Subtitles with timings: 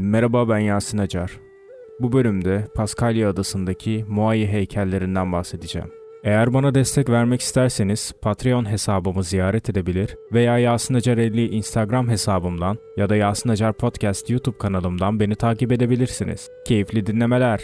[0.00, 1.40] Merhaba ben Yasin Acar.
[2.00, 5.88] Bu bölümde Paskalya Adası'ndaki Moai heykellerinden bahsedeceğim.
[6.24, 12.78] Eğer bana destek vermek isterseniz Patreon hesabımı ziyaret edebilir veya Yasin Acar 50 Instagram hesabımdan
[12.96, 16.50] ya da Yasin Acar Podcast YouTube kanalımdan beni takip edebilirsiniz.
[16.66, 17.60] Keyifli dinlemeler.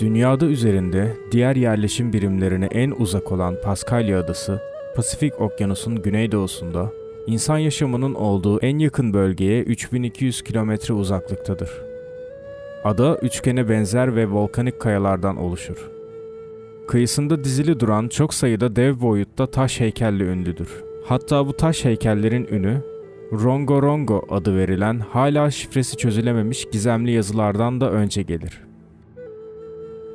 [0.00, 4.60] Dünyada üzerinde diğer yerleşim birimlerine en uzak olan Paskalya Adası,
[4.96, 11.70] Pasifik Okyanusu'nun güneydoğusunda, insan yaşamının olduğu en yakın bölgeye 3200 kilometre uzaklıktadır.
[12.84, 15.90] Ada üçgene benzer ve volkanik kayalardan oluşur.
[16.88, 20.84] Kıyısında dizili duran çok sayıda dev boyutta taş heykelli ünlüdür.
[21.04, 22.82] Hatta bu taş heykellerin ünü,
[23.32, 28.60] Rongo Rongo adı verilen hala şifresi çözülememiş gizemli yazılardan da önce gelir.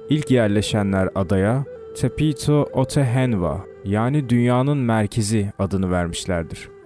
[0.09, 1.65] İlk yerleşenler adaya
[1.95, 6.76] Tepito Otehenva yani dünyanın merkezi adını vermişlerdir.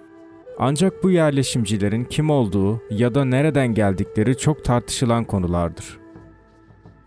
[0.60, 5.98] Ancak bu yerleşimcilerin kim olduğu ya da nereden geldikleri çok tartışılan konulardır.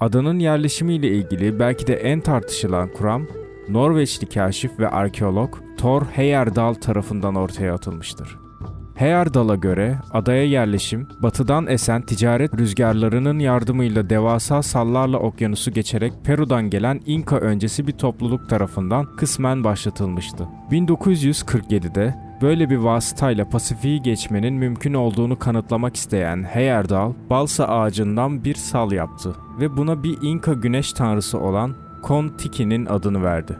[0.00, 3.26] Adanın yerleşimiyle ilgili belki de en tartışılan kuram,
[3.68, 8.38] Norveçli kaşif ve arkeolog Thor Heyerdahl tarafından ortaya atılmıştır.
[8.94, 17.00] Heyerdahl'a göre adaya yerleşim, batıdan esen ticaret rüzgarlarının yardımıyla devasa sallarla okyanusu geçerek Peru'dan gelen
[17.06, 20.48] İnka öncesi bir topluluk tarafından kısmen başlatılmıştı.
[20.70, 28.92] 1947'de böyle bir vasıtayla Pasifik'i geçmenin mümkün olduğunu kanıtlamak isteyen Heyerdahl, balsa ağacından bir sal
[28.92, 33.56] yaptı ve buna bir İnka güneş tanrısı olan Kon-Tiki'nin adını verdi.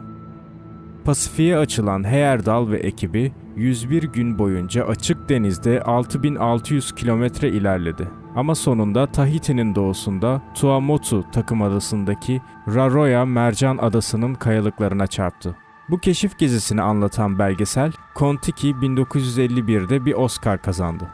[1.05, 8.07] Pasifik'e açılan Heyerdahl ve ekibi 101 gün boyunca açık denizde 6600 kilometre ilerledi.
[8.35, 15.55] Ama sonunda Tahiti'nin doğusunda Tuamotu takım adasındaki Raroya Mercan Adası'nın kayalıklarına çarptı.
[15.89, 21.07] Bu keşif gezisini anlatan belgesel Kontiki 1951'de bir Oscar kazandı.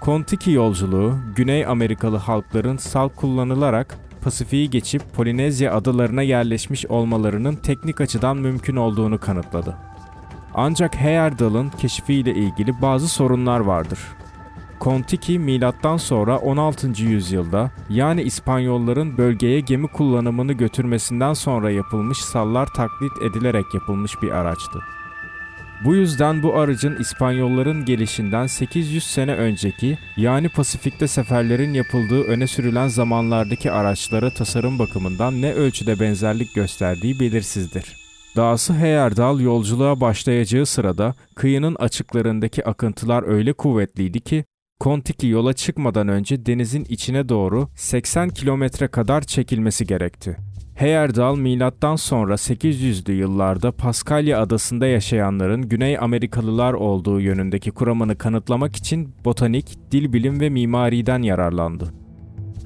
[0.00, 8.36] Kontiki yolculuğu Güney Amerikalı halkların sal kullanılarak Pasifik'i geçip Polinezya adalarına yerleşmiş olmalarının teknik açıdan
[8.36, 9.76] mümkün olduğunu kanıtladı.
[10.54, 13.98] Ancak Heyerdahl'ın keşfiyle ilgili bazı sorunlar vardır.
[14.80, 17.02] Kontiki milattan sonra 16.
[17.02, 24.78] yüzyılda yani İspanyolların bölgeye gemi kullanımını götürmesinden sonra yapılmış sallar taklit edilerek yapılmış bir araçtı.
[25.84, 32.88] Bu yüzden bu aracın İspanyolların gelişinden 800 sene önceki yani Pasifik'te seferlerin yapıldığı öne sürülen
[32.88, 37.96] zamanlardaki araçlara tasarım bakımından ne ölçüde benzerlik gösterdiği belirsizdir.
[38.36, 44.44] Dahası Heyerdahl yolculuğa başlayacağı sırada kıyının açıklarındaki akıntılar öyle kuvvetliydi ki
[44.80, 50.36] Kontiki yola çıkmadan önce denizin içine doğru 80 kilometre kadar çekilmesi gerekti.
[50.74, 59.14] Heyerdahl milattan sonra 800'lü yıllarda Paskalya adasında yaşayanların Güney Amerikalılar olduğu yönündeki kuramını kanıtlamak için
[59.24, 61.92] botanik, dil bilim ve mimariden yararlandı.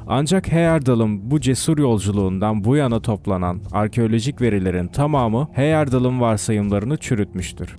[0.06, 7.76] Ancak Heyerdahl'ın bu cesur yolculuğundan bu yana toplanan arkeolojik verilerin tamamı Heyerdahl'ın varsayımlarını çürütmüştür.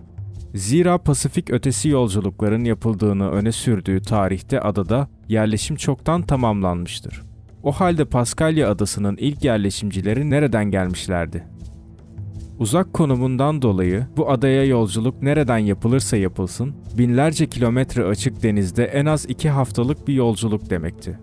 [0.54, 7.22] Zira Pasifik ötesi yolculukların yapıldığını öne sürdüğü tarihte adada yerleşim çoktan tamamlanmıştır.
[7.64, 11.44] O halde Paskalya adasının ilk yerleşimcileri nereden gelmişlerdi?
[12.60, 19.26] Uzak konumundan dolayı bu adaya yolculuk nereden yapılırsa yapılsın, binlerce kilometre açık denizde en az
[19.30, 21.20] iki haftalık bir yolculuk demekti.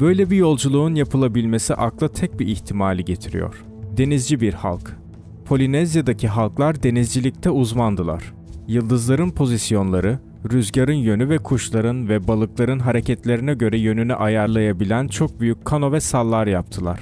[0.00, 3.64] Böyle bir yolculuğun yapılabilmesi akla tek bir ihtimali getiriyor.
[3.96, 4.96] Denizci bir halk.
[5.44, 8.37] Polinezya'daki halklar denizcilikte uzmandılar.
[8.68, 10.18] Yıldızların pozisyonları,
[10.52, 16.46] rüzgarın yönü ve kuşların ve balıkların hareketlerine göre yönünü ayarlayabilen çok büyük kano ve sallar
[16.46, 17.00] yaptılar.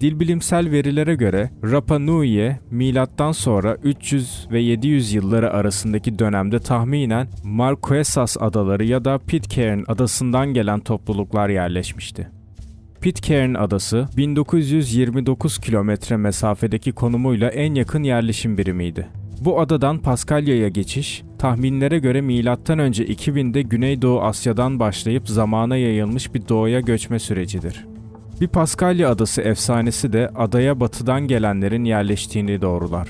[0.00, 8.36] Dilbilimsel verilere göre Rapa Nui'ye milattan sonra 300 ve 700 yılları arasındaki dönemde tahminen Marquesas
[8.40, 12.28] adaları ya da Pitcairn adasından gelen topluluklar yerleşmişti.
[13.00, 19.21] Pitcairn adası 1929 kilometre mesafedeki konumuyla en yakın yerleşim birimiydi.
[19.44, 22.20] Bu adadan Paskalya'ya geçiş, tahminlere göre
[22.78, 27.86] önce 2000'de Güneydoğu Asya'dan başlayıp zamana yayılmış bir doğuya göçme sürecidir.
[28.40, 33.08] Bir Paskalya adası efsanesi de adaya batıdan gelenlerin yerleştiğini doğrular.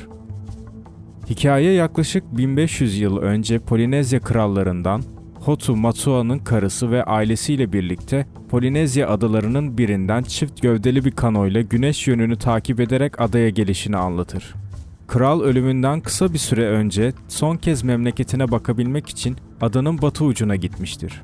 [1.31, 5.03] Hikaye yaklaşık 1500 yıl önce Polinezya krallarından
[5.35, 12.37] Hotu Matua'nın karısı ve ailesiyle birlikte Polinezya adalarının birinden çift gövdeli bir kanoyla güneş yönünü
[12.37, 14.55] takip ederek adaya gelişini anlatır.
[15.07, 21.23] Kral ölümünden kısa bir süre önce son kez memleketine bakabilmek için adanın batı ucuna gitmiştir.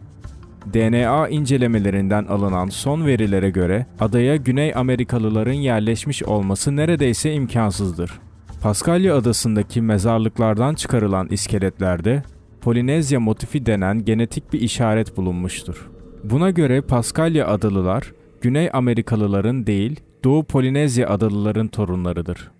[0.75, 8.11] DNA incelemelerinden alınan son verilere göre adaya Güney Amerikalıların yerleşmiş olması neredeyse imkansızdır.
[8.63, 12.23] Paskalya adasındaki mezarlıklardan çıkarılan iskeletlerde
[12.61, 15.91] Polinezya motifi denen genetik bir işaret bulunmuştur.
[16.25, 22.51] Buna göre Paskalya adalılar, Güney Amerikalıların değil, Doğu Polinezya adalıların torunlarıdır.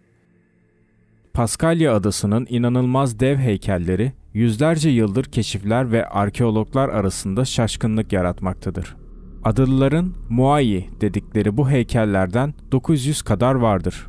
[1.39, 8.97] Paskalya adasının inanılmaz dev heykelleri yüzlerce yıldır keşifler ve arkeologlar arasında şaşkınlık yaratmaktadır.
[9.45, 14.07] Adalıların Moai dedikleri bu heykellerden 900 kadar vardır.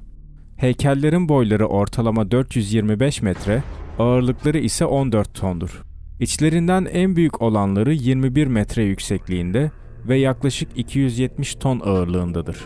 [0.58, 3.64] Heykellerin boyları ortalama 425 metre,
[4.00, 5.84] ağırlıkları ise 14 tondur.
[6.20, 9.72] İçlerinden en büyük olanları 21 metre yüksekliğinde
[10.08, 12.58] ve yaklaşık 270 ton ağırlığındadır.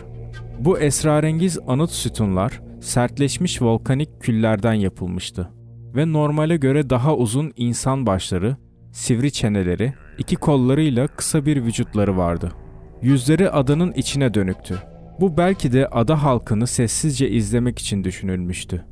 [0.58, 5.50] Bu esrarengiz anıt sütunlar sertleşmiş volkanik küllerden yapılmıştı
[5.94, 8.56] ve normale göre daha uzun insan başları,
[8.92, 12.52] sivri çeneleri, iki kollarıyla kısa bir vücutları vardı.
[13.02, 14.78] Yüzleri adanın içine dönüktü.
[15.20, 18.84] Bu belki de ada halkını sessizce izlemek için düşünülmüştü.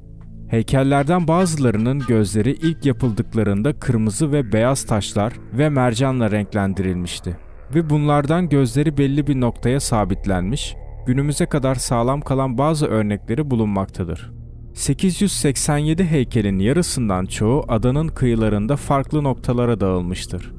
[0.48, 7.36] Heykellerden bazılarının gözleri ilk yapıldıklarında kırmızı ve beyaz taşlar ve mercanla renklendirilmişti.
[7.74, 10.76] Ve bunlardan gözleri belli bir noktaya sabitlenmiş,
[11.06, 14.32] günümüze kadar sağlam kalan bazı örnekleri bulunmaktadır.
[14.74, 20.52] 887 heykelin yarısından çoğu adanın kıyılarında farklı noktalara dağılmıştır.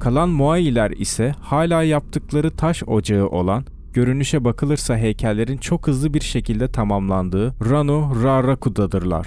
[0.00, 6.68] Kalan Moai'ler ise hala yaptıkları taş ocağı olan, görünüşe bakılırsa heykellerin çok hızlı bir şekilde
[6.68, 9.26] tamamlandığı Ranu Rarakuda'dırlar.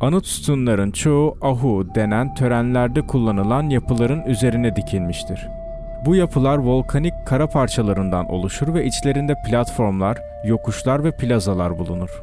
[0.00, 5.57] Anıt sütunların çoğu Ahu denen törenlerde kullanılan yapıların üzerine dikilmiştir.
[6.06, 12.22] Bu yapılar volkanik kara parçalarından oluşur ve içlerinde platformlar, yokuşlar ve plazalar bulunur.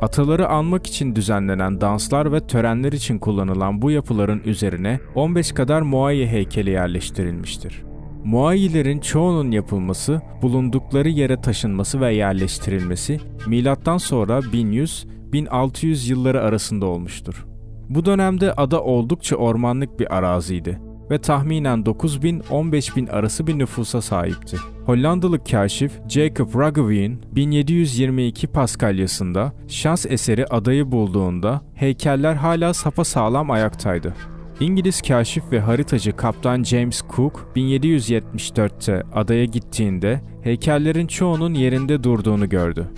[0.00, 6.26] Ataları anmak için düzenlenen danslar ve törenler için kullanılan bu yapıların üzerine 15 kadar Moai
[6.26, 7.82] heykeli yerleştirilmiştir.
[8.24, 17.46] Moai'lerin çoğunun yapılması, bulundukları yere taşınması ve yerleştirilmesi milattan sonra 1100-1600 yılları arasında olmuştur.
[17.88, 24.56] Bu dönemde ada oldukça ormanlık bir araziydi ve tahminen 9000-15 bin arası bir nüfusa sahipti.
[24.86, 34.14] Hollandalı kaşif Jacob Roggeveen 1722 Paskalyasında şans eseri adayı bulduğunda heykeller hala sapa sağlam ayaktaydı.
[34.60, 42.88] İngiliz kaşif ve haritacı Kaptan James Cook 1774'te adaya gittiğinde heykellerin çoğunun yerinde durduğunu gördü.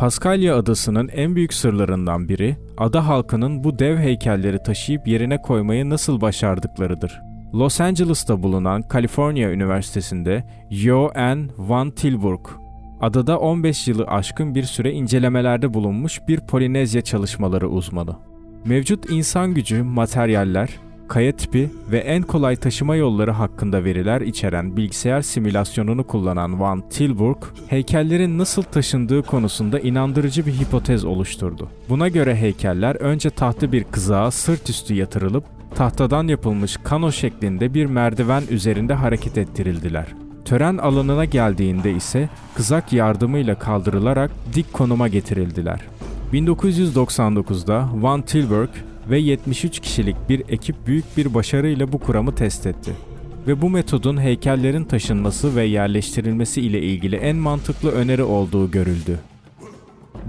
[0.00, 6.20] Paskalya adasının en büyük sırlarından biri, ada halkının bu dev heykelleri taşıyıp yerine koymayı nasıl
[6.20, 7.20] başardıklarıdır.
[7.54, 11.46] Los Angeles'ta bulunan California Üniversitesi'nde Yo N.
[11.58, 12.40] Van Tilburg,
[13.00, 18.16] adada 15 yılı aşkın bir süre incelemelerde bulunmuş bir Polinezya çalışmaları uzmanı.
[18.64, 20.70] Mevcut insan gücü, materyaller,
[21.10, 27.36] kaya tipi ve en kolay taşıma yolları hakkında veriler içeren bilgisayar simülasyonunu kullanan Van Tilburg,
[27.68, 31.68] heykellerin nasıl taşındığı konusunda inandırıcı bir hipotez oluşturdu.
[31.88, 37.86] Buna göre heykeller önce tahta bir kızağa sırt üstü yatırılıp tahtadan yapılmış kano şeklinde bir
[37.86, 40.06] merdiven üzerinde hareket ettirildiler.
[40.44, 45.80] Tören alanına geldiğinde ise kızak yardımıyla kaldırılarak dik konuma getirildiler.
[46.32, 48.70] 1999'da Van Tilburg
[49.10, 52.92] ve 73 kişilik bir ekip büyük bir başarıyla bu kuramı test etti.
[53.46, 59.18] Ve bu metodun heykellerin taşınması ve yerleştirilmesi ile ilgili en mantıklı öneri olduğu görüldü.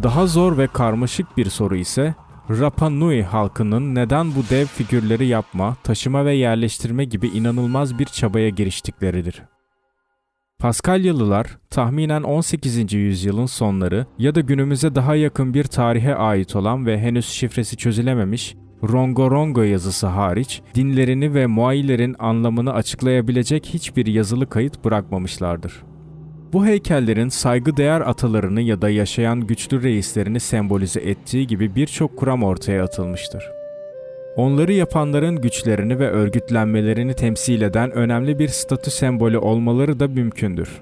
[0.04, 2.16] Daha zor ve karmaşık bir soru ise
[2.50, 8.50] Rapa Nui halkının neden bu dev figürleri yapma, taşıma ve yerleştirme gibi inanılmaz bir çabaya
[8.50, 9.44] giriştikleridir.
[10.60, 12.94] Paskalyalılar tahminen 18.
[12.94, 18.56] yüzyılın sonları ya da günümüze daha yakın bir tarihe ait olan ve henüz şifresi çözülememiş
[18.84, 25.84] Rongorongo yazısı hariç dinlerini ve Moailerin anlamını açıklayabilecek hiçbir yazılı kayıt bırakmamışlardır.
[26.54, 32.84] Bu heykellerin saygıdeğer atalarını ya da yaşayan güçlü reislerini sembolize ettiği gibi birçok kuram ortaya
[32.84, 33.44] atılmıştır.
[34.36, 40.82] Onları yapanların güçlerini ve örgütlenmelerini temsil eden önemli bir statü sembolü olmaları da mümkündür.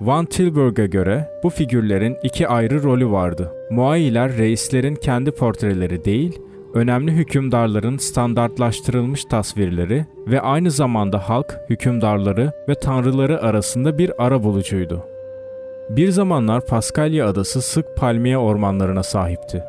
[0.00, 3.52] Van Tilburg'a göre bu figürlerin iki ayrı rolü vardı.
[3.70, 6.40] Moailer reislerin kendi portreleri değil,
[6.74, 15.04] önemli hükümdarların standartlaştırılmış tasvirleri ve aynı zamanda halk, hükümdarları ve tanrıları arasında bir ara bulucuydu.
[15.90, 19.64] Bir zamanlar Paskalya adası sık palmiye ormanlarına sahipti.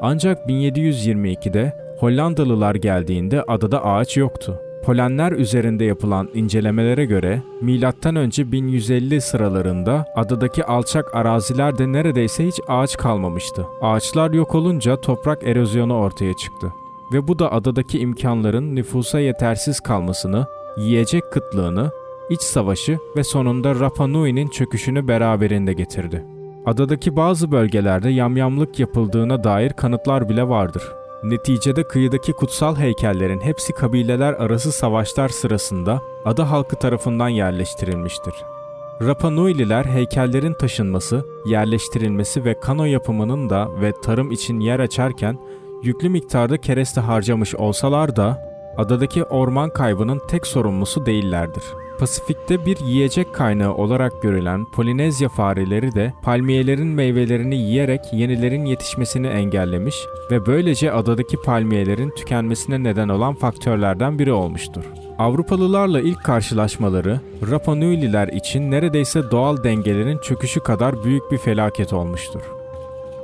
[0.00, 4.60] Ancak 1722'de Hollandalılar geldiğinde adada ağaç yoktu.
[4.84, 8.52] Polenler üzerinde yapılan incelemelere göre M.Ö.
[8.52, 13.66] 1150 sıralarında adadaki alçak arazilerde neredeyse hiç ağaç kalmamıştı.
[13.82, 16.72] Ağaçlar yok olunca toprak erozyonu ortaya çıktı.
[17.12, 21.90] Ve bu da adadaki imkanların nüfusa yetersiz kalmasını, yiyecek kıtlığını,
[22.30, 26.24] iç savaşı ve sonunda Rapa Nui'nin çöküşünü beraberinde getirdi.
[26.66, 30.82] Adadaki bazı bölgelerde yamyamlık yapıldığına dair kanıtlar bile vardır.
[31.24, 38.34] Neticede kıyıdaki kutsal heykellerin hepsi kabileler arası savaşlar sırasında ada halkı tarafından yerleştirilmiştir.
[39.02, 45.38] Rapa Nui'liler heykellerin taşınması, yerleştirilmesi ve kano yapımının da ve tarım için yer açarken
[45.82, 48.38] yüklü miktarda kereste harcamış olsalar da
[48.76, 51.64] adadaki orman kaybının tek sorumlusu değillerdir.
[51.98, 59.96] Pasifik'te bir yiyecek kaynağı olarak görülen Polinezya fareleri de palmiyelerin meyvelerini yiyerek yenilerin yetişmesini engellemiş
[60.30, 64.84] ve böylece adadaki palmiyelerin tükenmesine neden olan faktörlerden biri olmuştur.
[65.18, 67.20] Avrupalılarla ilk karşılaşmaları
[67.50, 72.63] Rapa Nui'liler için neredeyse doğal dengelerin çöküşü kadar büyük bir felaket olmuştur.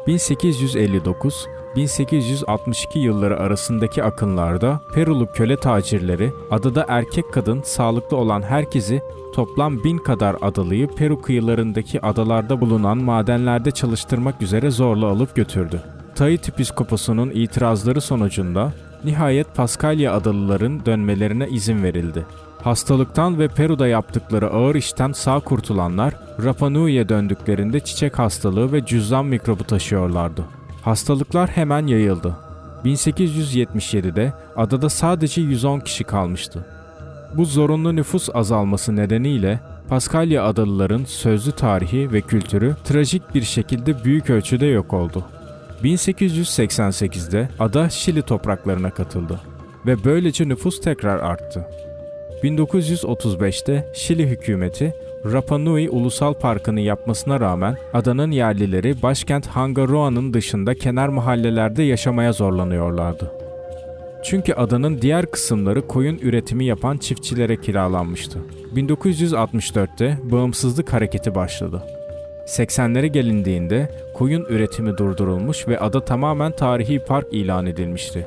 [0.06, 9.02] 1859 1862 yılları arasındaki akınlarda Perulu köle tacirleri adada erkek kadın sağlıklı olan herkesi
[9.34, 15.82] toplam bin kadar adalıyı Peru kıyılarındaki adalarda bulunan madenlerde çalıştırmak üzere zorla alıp götürdü.
[16.14, 18.72] Tahiti Piskoposu'nun itirazları sonucunda
[19.04, 22.26] nihayet Paskalya adalıların dönmelerine izin verildi.
[22.62, 26.14] Hastalıktan ve Peru'da yaptıkları ağır işten sağ kurtulanlar
[26.44, 30.44] Rapa Nui'ye döndüklerinde çiçek hastalığı ve cüzdan mikrobu taşıyorlardı.
[30.82, 32.36] Hastalıklar hemen yayıldı.
[32.84, 36.66] 1877'de adada sadece 110 kişi kalmıştı.
[37.36, 44.30] Bu zorunlu nüfus azalması nedeniyle Paskalya adalıların sözlü tarihi ve kültürü trajik bir şekilde büyük
[44.30, 45.24] ölçüde yok oldu.
[45.84, 49.40] 1888'de ada Şili topraklarına katıldı
[49.86, 51.66] ve böylece nüfus tekrar arttı.
[52.42, 54.94] 1935'te Şili hükümeti
[55.32, 63.32] Rapa Nui Ulusal Parkı'nı yapmasına rağmen adanın yerlileri başkent Hangaroa'nın dışında kenar mahallelerde yaşamaya zorlanıyorlardı.
[64.22, 68.38] Çünkü adanın diğer kısımları koyun üretimi yapan çiftçilere kiralanmıştı.
[68.74, 71.82] 1964'te bağımsızlık hareketi başladı.
[72.50, 78.26] 80'lere gelindiğinde koyun üretimi durdurulmuş ve ada tamamen tarihi park ilan edilmişti.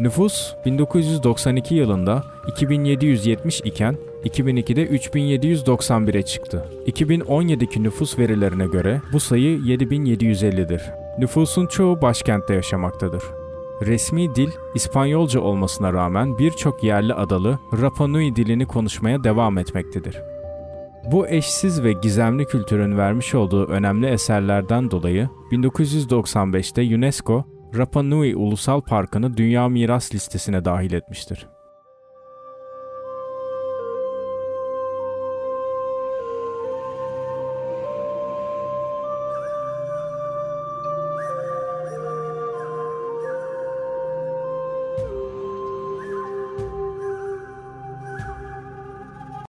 [0.00, 6.64] Nüfus 1992 yılında 2770 iken 2002'de 3791'e çıktı.
[6.86, 10.82] 2017'deki nüfus verilerine göre bu sayı 7750'dir.
[11.18, 13.22] Nüfusun çoğu başkentte yaşamaktadır.
[13.82, 20.33] Resmi dil İspanyolca olmasına rağmen birçok yerli adalı Rapa Nui dilini konuşmaya devam etmektedir.
[21.12, 27.44] Bu eşsiz ve gizemli kültürün vermiş olduğu önemli eserlerden dolayı 1995'te UNESCO
[27.76, 31.53] Rapa Nui Ulusal Parkı'nı Dünya Miras Listesi'ne dahil etmiştir.